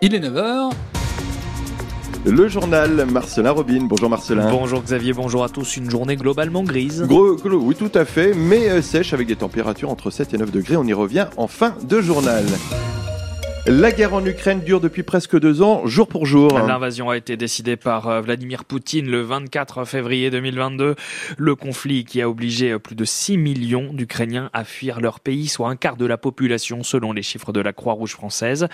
Il 0.00 0.14
est 0.14 0.20
9h. 0.20 0.70
Le 2.24 2.46
journal 2.46 3.04
Marcelin 3.10 3.50
Robin. 3.50 3.80
Bonjour 3.82 4.08
Marcelin. 4.08 4.48
Bonjour 4.48 4.80
Xavier, 4.80 5.12
bonjour 5.12 5.42
à 5.42 5.48
tous. 5.48 5.76
Une 5.76 5.90
journée 5.90 6.14
globalement 6.14 6.62
grise. 6.62 7.02
Gros, 7.02 7.34
gros, 7.34 7.56
oui, 7.56 7.74
tout 7.74 7.90
à 7.94 8.04
fait, 8.04 8.32
mais 8.32 8.68
euh, 8.68 8.80
sèche 8.80 9.12
avec 9.12 9.26
des 9.26 9.34
températures 9.34 9.90
entre 9.90 10.10
7 10.10 10.34
et 10.34 10.38
9 10.38 10.52
degrés. 10.52 10.76
On 10.76 10.84
y 10.84 10.92
revient 10.92 11.26
en 11.36 11.48
fin 11.48 11.74
de 11.82 12.00
journal. 12.00 12.44
La 13.66 13.92
guerre 13.92 14.14
en 14.14 14.24
Ukraine 14.24 14.60
dure 14.60 14.80
depuis 14.80 15.02
presque 15.02 15.38
deux 15.38 15.60
ans, 15.60 15.86
jour 15.86 16.08
pour 16.08 16.24
jour. 16.24 16.58
L'invasion 16.58 17.10
a 17.10 17.16
été 17.16 17.36
décidée 17.36 17.76
par 17.76 18.08
euh, 18.08 18.20
Vladimir 18.20 18.64
Poutine 18.64 19.10
le 19.10 19.20
24 19.20 19.84
février 19.84 20.30
2022. 20.30 20.94
Le 21.36 21.54
conflit 21.54 22.04
qui 22.04 22.22
a 22.22 22.30
obligé 22.30 22.72
euh, 22.72 22.78
plus 22.78 22.94
de 22.94 23.04
6 23.04 23.36
millions 23.36 23.92
d'Ukrainiens 23.92 24.48
à 24.54 24.64
fuir 24.64 25.00
leur 25.00 25.20
pays, 25.20 25.48
soit 25.48 25.68
un 25.68 25.76
quart 25.76 25.96
de 25.96 26.06
la 26.06 26.16
population 26.16 26.82
selon 26.82 27.12
les 27.12 27.22
chiffres 27.22 27.52
de 27.52 27.60
la 27.60 27.74
Croix-Rouge 27.74 28.12
française. 28.12 28.68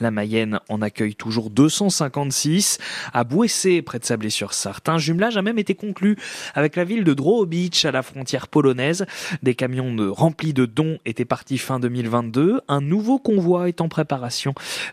La 0.00 0.10
Mayenne 0.10 0.58
en 0.68 0.82
accueille 0.82 1.14
toujours 1.14 1.50
256. 1.50 2.78
À 3.12 3.22
Bouessé, 3.22 3.82
près 3.82 4.00
de 4.00 4.04
Sablé-sur-Sarthe, 4.04 4.88
un 4.88 4.98
jumelage 4.98 5.36
a 5.36 5.42
même 5.42 5.58
été 5.58 5.74
conclu 5.74 6.16
avec 6.54 6.74
la 6.74 6.84
ville 6.84 7.04
de 7.04 7.14
Drohobych 7.14 7.84
à 7.84 7.92
la 7.92 8.02
frontière 8.02 8.48
polonaise. 8.48 9.06
Des 9.42 9.54
camions 9.54 9.94
remplis 10.12 10.54
de 10.54 10.66
dons 10.66 10.98
étaient 11.04 11.24
partis 11.24 11.58
fin 11.58 11.78
2022. 11.78 12.62
Un 12.66 12.80
nouveau 12.80 13.18
convoi 13.18 13.68
est 13.68 13.80
en 13.80 13.88
préparation 13.88 14.30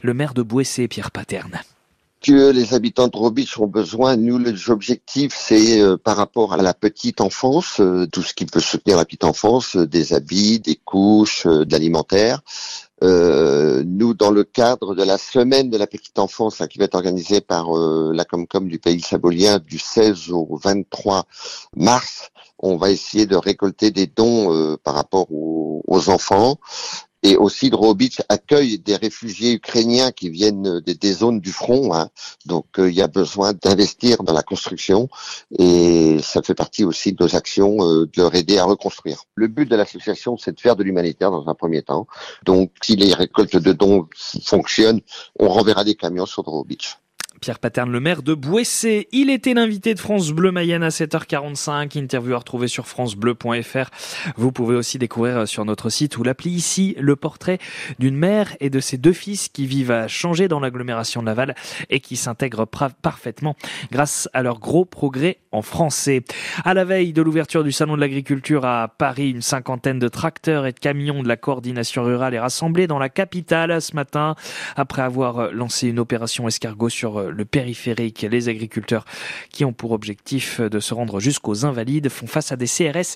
le 0.02 0.14
maire 0.14 0.34
de 0.34 0.42
Bouessé, 0.42 0.88
Pierre 0.88 1.12
Paterne 1.12 1.62
que 2.22 2.52
les 2.52 2.74
habitants 2.74 3.08
de 3.08 3.16
Robich 3.16 3.60
ont 3.60 3.68
besoin. 3.68 4.16
Nous, 4.16 4.38
les 4.38 4.70
objectifs, 4.70 5.34
c'est 5.36 5.80
euh, 5.82 5.98
par 5.98 6.18
rapport 6.18 6.54
à 6.54 6.58
la 6.58 6.74
petite 6.74 7.22
enfance, 7.22 7.80
euh, 7.80 8.08
tout 8.12 8.24
ce 8.24 8.34
qui 8.34 8.46
peut 8.46 8.60
soutenir 8.60 8.98
la 8.98 9.06
petite 9.06 9.24
enfance, 9.24 9.76
euh, 9.76 9.86
des 9.86 10.14
habits, 10.14 10.60
des 10.60 10.76
couches, 10.76 11.46
de 11.46 11.72
l'alimentaire. 11.72 12.42
nous, 13.02 14.14
dans 14.16 14.32
le 14.32 14.44
cadre 14.44 14.96
de 14.96 15.04
la 15.04 15.18
semaine 15.18 15.70
de 15.70 15.78
la 15.78 15.86
petite 15.86 16.18
enfance, 16.18 16.64
qui 16.70 16.80
va 16.80 16.86
être 16.86 16.96
organisée 16.96 17.42
par 17.42 17.72
la 17.72 18.26
Comcom 18.26 18.68
du 18.68 18.80
pays 18.80 19.02
sabolien 19.02 19.60
du 19.60 19.78
16 19.78 20.32
au 20.32 20.60
23 20.64 21.26
mars, 21.76 22.30
on 22.58 22.76
va 22.76 22.90
essayer 22.90 23.28
de 23.28 23.36
récolter 23.36 23.92
des 23.92 24.08
dons 24.08 24.78
par 24.84 24.96
rapport 24.96 25.28
aux 25.32 26.10
enfants. 26.10 26.58
Et 27.24 27.36
aussi, 27.36 27.70
Drobitch 27.70 28.22
accueille 28.30 28.78
des 28.80 28.96
réfugiés 28.96 29.54
ukrainiens 29.54 30.12
qui 30.12 30.30
viennent 30.30 30.82
des, 30.82 31.14
zones 31.14 31.40
du 31.40 31.52
front. 31.52 31.94
Hein. 31.94 32.10
Donc, 32.46 32.66
euh, 32.78 32.90
il 32.90 32.96
y 32.96 33.02
a 33.02 33.08
besoin 33.08 33.54
d'investir 33.54 34.24
dans 34.24 34.34
la 34.34 34.44
construction 34.44 35.10
et 35.58 36.20
ça 36.22 36.42
fait 36.44 36.54
partie 36.54 36.84
aussi 36.84 37.14
de 37.14 37.24
nos 37.24 37.36
actions 37.36 37.78
euh, 37.82 38.06
de 38.06 38.22
leur 38.22 38.36
aider 38.36 38.60
à 38.60 38.66
reconstruire. 38.66 39.24
Le 39.36 39.48
but 39.48 39.70
de 39.70 39.76
l'association, 39.76 40.38
c'est 40.38 40.54
de 40.54 40.60
faire 40.60 40.76
de 40.76 40.84
l'humanitaire 40.84 41.32
dans 41.32 41.48
un 41.48 41.56
premier 41.56 41.82
temps. 41.82 42.08
Donc, 42.46 42.72
si 42.84 42.96
les 42.96 43.14
récoltes 43.14 43.58
de 43.58 43.74
dons 43.74 44.08
fonctionnent, 44.44 45.02
on 45.40 45.50
renverra 45.50 45.84
des 45.84 45.96
camions 45.96 46.26
sur 46.28 46.44
Drobitch. 46.44 46.98
Pierre 47.42 47.60
Paterne, 47.60 47.92
le 47.92 48.00
maire 48.00 48.24
de 48.24 48.34
Bouessé. 48.34 49.08
Il 49.12 49.30
était 49.30 49.54
l'invité 49.54 49.94
de 49.94 50.00
France 50.00 50.32
Bleu 50.32 50.52
Mayenne 50.52 50.84
à 50.84 50.90
7h45. 50.90 51.98
Interview 51.98 52.34
à 52.34 52.40
retrouver 52.40 52.68
sur 52.68 52.88
francebleu.fr. 52.88 53.90
Vous 54.36 54.52
pouvez 54.52 54.76
aussi 54.76 54.98
découvrir 54.98 55.38
euh, 55.38 55.46
sur 55.46 55.64
notre 55.64 55.90
site 55.90 56.18
ou 56.18 56.24
l'appli 56.24 56.52
ici 56.52 56.96
le 57.00 57.16
portrait 57.16 57.60
d'une 58.00 58.16
mère 58.16 58.56
et 58.60 58.70
de 58.70 58.80
ses 58.80 58.98
deux 58.98 59.14
fils 59.14 59.50
qui 59.50 59.66
vivent 59.66 59.92
à 59.92 60.08
changer 60.08 60.48
dans 60.48 60.60
l'agglomération 60.60 61.24
de 61.24 61.28
et 61.90 62.00
qui 62.00 62.16
s'intègrent 62.16 62.66
parfaitement 62.66 63.56
grâce 63.92 64.30
à 64.34 64.42
leur 64.42 64.60
gros 64.60 64.86
progrès 64.86 65.38
en 65.52 65.62
français. 65.62 66.24
À 66.64 66.74
la 66.74 66.86
veille 66.86 67.14
de 67.14 67.22
l'ouverture 67.22 67.64
du 67.64 67.72
salon 67.72 67.96
de 67.96 68.02
l'agriculture 68.02 68.66
à 68.66 68.88
Paris, 68.88 69.32
une 69.32 69.42
cinquantaine 69.42 70.00
de 70.00 70.08
tracteurs 70.08 70.66
et 70.66 70.72
de 70.72 70.80
camions 70.80 71.22
de 71.22 71.28
la 71.28 71.38
coordination 71.38 72.04
rurale 72.04 72.34
est 72.34 72.40
rassemblée 72.40 72.88
dans 72.88 73.00
la 73.00 73.10
capitale 73.10 73.82
ce 73.82 73.96
matin 73.96 74.36
après 74.76 75.02
avoir 75.02 75.40
euh, 75.40 75.52
lancé 75.52 75.90
une 75.90 76.00
opération 76.00 76.48
escargot 76.48 76.90
sur 76.90 77.20
euh, 77.20 77.27
le 77.30 77.46
périphérique. 77.46 78.26
Les 78.30 78.50
agriculteurs 78.50 79.06
qui 79.52 79.66
ont 79.66 79.74
pour 79.74 79.92
objectif 79.92 80.62
de 80.62 80.80
se 80.80 80.94
rendre 80.94 81.20
jusqu'aux 81.20 81.66
invalides 81.66 82.10
font 82.10 82.28
face 82.28 82.52
à 82.52 82.56
des 82.56 82.68
CRS 82.68 83.16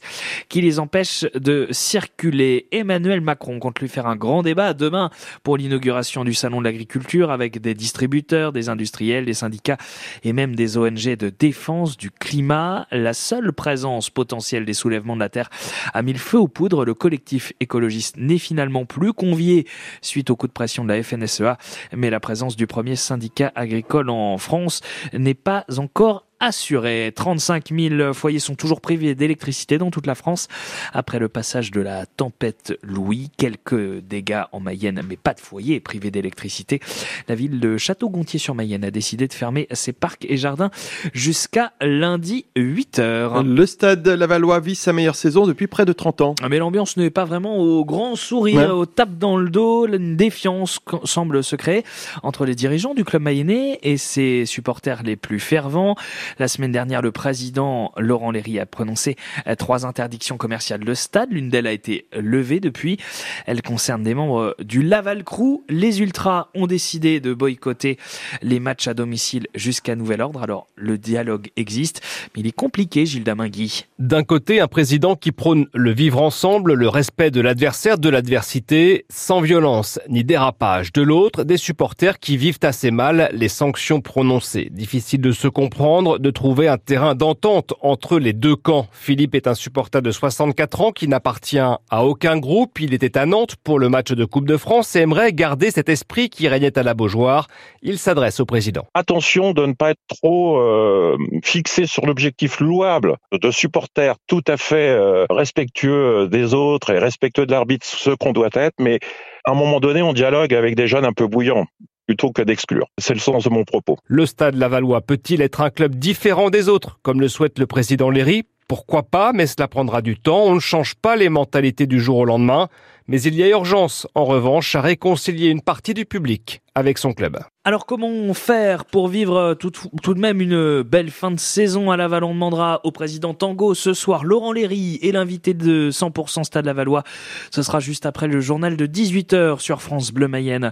qui 0.49 0.61
les 0.61 0.79
empêchent 0.79 1.25
de 1.35 1.67
circuler. 1.71 2.67
Emmanuel 2.71 3.21
Macron 3.21 3.59
compte 3.59 3.79
lui 3.79 3.89
faire 3.89 4.07
un 4.07 4.15
grand 4.15 4.43
débat 4.43 4.73
demain 4.73 5.09
pour 5.43 5.57
l'inauguration 5.57 6.23
du 6.23 6.33
salon 6.33 6.59
de 6.59 6.65
l'agriculture 6.65 7.31
avec 7.31 7.59
des 7.61 7.73
distributeurs, 7.73 8.51
des 8.51 8.69
industriels, 8.69 9.25
des 9.25 9.33
syndicats 9.33 9.77
et 10.23 10.33
même 10.33 10.55
des 10.55 10.77
ONG 10.77 11.15
de 11.15 11.29
défense 11.29 11.97
du 11.97 12.11
climat. 12.11 12.87
La 12.91 13.13
seule 13.13 13.53
présence 13.53 14.09
potentielle 14.09 14.65
des 14.65 14.73
soulèvements 14.73 15.15
de 15.15 15.21
la 15.21 15.29
terre 15.29 15.49
a 15.93 16.01
mis 16.01 16.13
le 16.13 16.19
feu 16.19 16.37
aux 16.37 16.47
poudres. 16.47 16.85
Le 16.85 16.93
collectif 16.93 17.53
écologiste 17.59 18.17
n'est 18.17 18.37
finalement 18.37 18.85
plus 18.85 19.13
convié 19.13 19.67
suite 20.01 20.29
au 20.29 20.35
coup 20.35 20.47
de 20.47 20.51
pression 20.51 20.83
de 20.83 20.89
la 20.89 21.01
FNSEA, 21.01 21.57
mais 21.95 22.09
la 22.09 22.19
présence 22.19 22.55
du 22.55 22.67
premier 22.67 22.95
syndicat 22.95 23.51
agricole 23.55 24.00
en 24.09 24.37
France 24.37 24.81
n'est 25.13 25.33
pas 25.33 25.65
encore 25.77 26.25
assuré. 26.41 27.13
35 27.15 27.69
000 27.71 28.13
foyers 28.13 28.39
sont 28.39 28.55
toujours 28.55 28.81
privés 28.81 29.15
d'électricité 29.15 29.77
dans 29.77 29.91
toute 29.91 30.07
la 30.07 30.15
France 30.15 30.47
après 30.91 31.19
le 31.19 31.29
passage 31.29 31.71
de 31.71 31.79
la 31.79 32.05
tempête 32.05 32.77
Louis. 32.83 33.29
Quelques 33.37 33.99
dégâts 33.99 34.43
en 34.51 34.59
Mayenne, 34.59 35.01
mais 35.07 35.15
pas 35.15 35.33
de 35.33 35.39
foyers 35.39 35.79
privés 35.79 36.11
d'électricité. 36.11 36.81
La 37.29 37.35
ville 37.35 37.59
de 37.59 37.77
Château-Gontier-sur-Mayenne 37.77 38.83
a 38.83 38.91
décidé 38.91 39.27
de 39.27 39.33
fermer 39.33 39.67
ses 39.71 39.93
parcs 39.93 40.25
et 40.27 40.37
jardins 40.37 40.71
jusqu'à 41.13 41.71
lundi 41.79 42.45
8 42.55 42.99
h 42.99 43.45
Le 43.45 43.65
stade 43.65 44.07
Lavallois 44.07 44.59
vit 44.59 44.75
sa 44.75 44.93
meilleure 44.93 45.15
saison 45.15 45.45
depuis 45.45 45.67
près 45.67 45.85
de 45.85 45.93
30 45.93 46.21
ans. 46.21 46.35
Mais 46.49 46.57
l'ambiance 46.57 46.97
n'est 46.97 47.11
pas 47.11 47.25
vraiment 47.25 47.57
au 47.57 47.85
grand 47.85 48.15
sourire, 48.15 48.75
au 48.75 48.85
tape 48.85 49.17
dans 49.17 49.37
le 49.37 49.49
dos. 49.49 49.87
Une 49.87 50.15
défiance 50.15 50.79
semble 51.03 51.43
se 51.43 51.55
créer 51.55 51.83
entre 52.23 52.45
les 52.45 52.55
dirigeants 52.55 52.93
du 52.93 53.05
club 53.05 53.21
mayennais 53.21 53.79
et 53.83 53.97
ses 53.97 54.45
supporters 54.45 55.03
les 55.03 55.15
plus 55.15 55.39
fervents. 55.39 55.95
La 56.39 56.47
semaine 56.47 56.71
dernière, 56.71 57.01
le 57.01 57.11
président 57.11 57.91
Laurent 57.97 58.31
Léry 58.31 58.59
a 58.59 58.65
prononcé 58.65 59.15
euh, 59.47 59.55
trois 59.55 59.85
interdictions 59.85 60.37
commerciales 60.37 60.83
de 60.83 60.93
stade. 60.93 61.31
L'une 61.31 61.49
d'elles 61.49 61.67
a 61.67 61.71
été 61.71 62.05
levée 62.13 62.59
depuis. 62.59 62.97
Elle 63.45 63.61
concerne 63.61 64.03
des 64.03 64.13
membres 64.13 64.55
du 64.59 64.81
Laval 64.81 65.23
Crew. 65.23 65.63
Les 65.69 66.01
Ultras 66.01 66.49
ont 66.55 66.67
décidé 66.67 67.19
de 67.19 67.33
boycotter 67.33 67.97
les 68.41 68.59
matchs 68.59 68.87
à 68.87 68.93
domicile 68.93 69.47
jusqu'à 69.55 69.95
nouvel 69.95 70.21
ordre. 70.21 70.41
Alors, 70.41 70.67
le 70.75 70.97
dialogue 70.97 71.49
existe, 71.55 72.01
mais 72.35 72.41
il 72.41 72.47
est 72.47 72.51
compliqué, 72.51 73.05
Gilles 73.05 73.23
Damingui. 73.23 73.85
D'un 73.99 74.23
côté, 74.23 74.59
un 74.59 74.67
président 74.67 75.15
qui 75.15 75.31
prône 75.31 75.67
le 75.73 75.91
vivre 75.91 76.21
ensemble, 76.21 76.73
le 76.73 76.87
respect 76.87 77.31
de 77.31 77.41
l'adversaire, 77.41 77.97
de 77.97 78.09
l'adversité, 78.09 79.05
sans 79.09 79.41
violence 79.41 79.99
ni 80.09 80.23
dérapage. 80.23 80.91
De 80.93 81.01
l'autre, 81.01 81.43
des 81.43 81.57
supporters 81.57 82.19
qui 82.19 82.37
vivent 82.37 82.59
assez 82.63 82.91
mal 82.91 83.29
les 83.33 83.49
sanctions 83.49 84.01
prononcées. 84.01 84.69
Difficile 84.71 85.21
de 85.21 85.31
se 85.31 85.47
comprendre, 85.47 86.19
de 86.21 86.29
trouver 86.29 86.67
un 86.67 86.77
terrain 86.77 87.15
d'entente 87.15 87.73
entre 87.81 88.19
les 88.19 88.33
deux 88.33 88.55
camps. 88.55 88.87
Philippe 88.91 89.35
est 89.35 89.47
un 89.47 89.53
supporter 89.53 90.01
de 90.01 90.11
64 90.11 90.81
ans 90.81 90.91
qui 90.91 91.07
n'appartient 91.07 91.59
à 91.59 92.05
aucun 92.05 92.37
groupe. 92.37 92.79
Il 92.79 92.93
était 92.93 93.17
à 93.17 93.25
Nantes 93.25 93.55
pour 93.63 93.79
le 93.79 93.89
match 93.89 94.11
de 94.11 94.25
Coupe 94.25 94.47
de 94.47 94.57
France 94.57 94.95
et 94.95 94.99
aimerait 94.99 95.33
garder 95.33 95.71
cet 95.71 95.89
esprit 95.89 96.29
qui 96.29 96.47
régnait 96.47 96.77
à 96.77 96.83
la 96.83 96.93
Beaujoire. 96.93 97.47
Il 97.81 97.97
s'adresse 97.97 98.39
au 98.39 98.45
président. 98.45 98.85
Attention 98.93 99.53
de 99.53 99.65
ne 99.65 99.73
pas 99.73 99.91
être 99.91 100.01
trop 100.07 100.59
euh, 100.59 101.17
fixé 101.43 101.85
sur 101.85 102.05
l'objectif 102.05 102.59
louable 102.59 103.17
de 103.31 103.51
supporters 103.51 104.15
tout 104.27 104.43
à 104.47 104.57
fait 104.57 104.89
euh, 104.89 105.25
respectueux 105.29 106.27
des 106.27 106.53
autres 106.53 106.91
et 106.91 106.99
respectueux 106.99 107.45
de 107.45 107.51
l'arbitre, 107.51 107.85
ce 107.85 108.11
qu'on 108.11 108.31
doit 108.31 108.49
être, 108.53 108.75
mais 108.79 108.99
à 109.45 109.51
un 109.51 109.55
moment 109.55 109.79
donné, 109.79 110.01
on 110.01 110.13
dialogue 110.13 110.53
avec 110.53 110.75
des 110.75 110.87
jeunes 110.87 111.05
un 111.05 111.13
peu 111.13 111.27
bouillants 111.27 111.65
plutôt 112.07 112.31
que 112.31 112.41
d'exclure. 112.41 112.87
C'est 112.97 113.13
le 113.13 113.19
sens 113.19 113.43
de 113.43 113.49
mon 113.49 113.63
propos. 113.63 113.97
Le 114.05 114.25
stade 114.25 114.55
Lavallois 114.55 115.01
peut-il 115.01 115.41
être 115.41 115.61
un 115.61 115.69
club 115.69 115.95
différent 115.95 116.49
des 116.49 116.69
autres, 116.69 116.99
comme 117.03 117.21
le 117.21 117.27
souhaite 117.27 117.59
le 117.59 117.67
président 117.67 118.09
Léry? 118.09 118.43
Pourquoi 118.67 119.03
pas, 119.03 119.33
mais 119.33 119.47
cela 119.47 119.67
prendra 119.67 120.01
du 120.01 120.17
temps. 120.17 120.45
On 120.45 120.55
ne 120.55 120.59
change 120.61 120.95
pas 120.95 121.17
les 121.17 121.27
mentalités 121.27 121.87
du 121.87 121.99
jour 121.99 122.17
au 122.17 122.25
lendemain. 122.25 122.69
Mais 123.11 123.21
il 123.23 123.35
y 123.35 123.43
a 123.43 123.49
urgence, 123.49 124.07
en 124.15 124.23
revanche, 124.23 124.73
à 124.73 124.79
réconcilier 124.79 125.49
une 125.49 125.59
partie 125.59 125.93
du 125.93 126.05
public 126.05 126.61
avec 126.75 126.97
son 126.97 127.11
club. 127.11 127.37
Alors 127.65 127.85
comment 127.85 128.33
faire 128.33 128.85
pour 128.85 129.09
vivre 129.09 129.53
tout, 129.55 129.69
tout, 129.69 130.13
de 130.13 130.19
même 130.19 130.39
une 130.39 130.81
belle 130.81 131.11
fin 131.11 131.29
de 131.29 131.39
saison 131.39 131.91
à 131.91 131.97
Laval? 131.97 132.23
On 132.23 132.33
demandera 132.33 132.79
au 132.85 132.91
président 132.91 133.33
Tango 133.33 133.73
ce 133.73 133.93
soir. 133.93 134.23
Laurent 134.23 134.53
Léry 134.53 134.97
est 135.01 135.11
l'invité 135.11 135.53
de 135.53 135.91
100% 135.91 136.45
Stade 136.45 136.65
Lavallois. 136.65 137.03
Ce 137.51 137.61
sera 137.61 137.81
juste 137.81 138.05
après 138.05 138.27
le 138.29 138.39
journal 138.39 138.77
de 138.77 138.87
18h 138.87 139.59
sur 139.59 139.81
France 139.81 140.13
Bleu 140.13 140.29
Mayenne. 140.29 140.71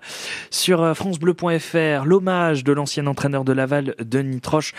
Sur 0.50 0.82
euh, 0.82 0.94
francebleu.fr, 0.94 2.06
l'hommage 2.06 2.64
de 2.64 2.72
l'ancien 2.72 3.06
entraîneur 3.06 3.44
de 3.44 3.52
Laval, 3.52 3.96
Denis 4.00 4.40
Troche, 4.40 4.74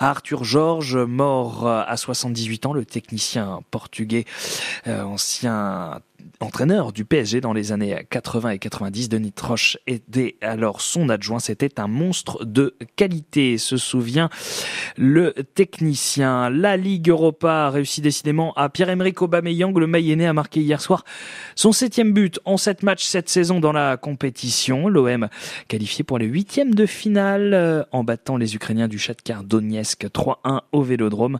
à 0.00 0.10
Arthur 0.10 0.42
Georges, 0.42 0.96
mort 0.96 1.68
euh, 1.68 1.84
à 1.86 1.96
78 1.96 2.66
ans, 2.66 2.72
le 2.72 2.84
technicien 2.84 3.60
portugais, 3.70 4.24
euh, 4.88 5.04
ancien 5.04 6.00
entraîneur 6.40 6.92
du 6.92 7.04
PSG 7.04 7.40
dans 7.40 7.52
les 7.52 7.72
années 7.72 8.06
80 8.10 8.50
et 8.50 8.58
90. 8.58 9.08
Denis 9.08 9.32
Troche 9.32 9.78
était 9.86 10.36
alors 10.40 10.80
son 10.80 11.08
adjoint. 11.08 11.38
C'était 11.38 11.80
un 11.80 11.88
monstre 11.88 12.44
de 12.44 12.74
qualité, 12.96 13.58
se 13.58 13.76
souvient 13.76 14.28
le 14.96 15.32
technicien. 15.54 16.50
La 16.50 16.76
Ligue 16.76 17.08
Europa 17.08 17.66
a 17.66 17.70
réussi 17.70 18.00
décidément 18.00 18.52
à 18.54 18.68
Pierre-Emerick 18.68 19.20
Aubameyang. 19.22 19.76
Le 19.78 19.86
Mayennais 19.86 20.26
a 20.26 20.32
marqué 20.32 20.60
hier 20.60 20.80
soir 20.80 21.04
son 21.54 21.72
septième 21.72 22.12
but 22.12 22.40
en 22.44 22.56
sept 22.56 22.82
matchs 22.82 23.04
cette 23.04 23.28
saison 23.28 23.60
dans 23.60 23.72
la 23.72 23.96
compétition. 23.96 24.88
L'OM 24.88 25.28
qualifié 25.68 26.04
pour 26.04 26.18
les 26.18 26.26
huitièmes 26.26 26.74
de 26.74 26.86
finale 26.86 27.54
euh, 27.54 27.82
en 27.92 28.04
battant 28.04 28.36
les 28.36 28.54
Ukrainiens 28.54 28.88
du 28.88 28.98
Shakhtar 28.98 29.44
Donetsk 29.44 30.06
3-1 30.06 30.60
au 30.72 30.82
Vélodrome. 30.82 31.38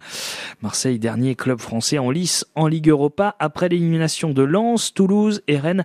Marseille, 0.63 0.99
dernier 0.99 1.35
club 1.35 1.61
français 1.61 1.99
en 1.99 2.11
lice 2.11 2.47
en 2.55 2.67
Ligue 2.67 2.89
Europa 2.89 3.37
après 3.39 3.69
l'élimination 3.69 4.31
de 4.31 4.43
Lens, 4.43 4.86
Toulouse 4.95 5.43
et 5.49 5.59
Rennes. 5.59 5.85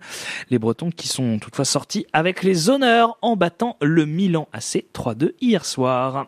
Les 0.49 0.59
Bretons 0.59 0.91
qui 0.91 1.07
sont 1.07 1.39
toutefois 1.39 1.65
sortis 1.65 2.05
avec 2.13 2.43
les 2.43 2.69
honneurs 2.69 3.17
en 3.21 3.35
battant 3.35 3.77
le 3.81 4.05
Milan 4.05 4.47
AC 4.53 4.85
3-2 4.93 5.33
hier 5.41 5.65
soir. 5.65 6.27